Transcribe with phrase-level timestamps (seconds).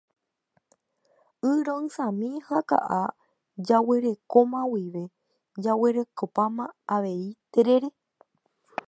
[1.49, 2.99] Y ro'ysãmi ha ka'a
[3.67, 5.03] jaguerekóma guive
[5.63, 6.63] jaguerekóma
[6.95, 7.89] avei terere.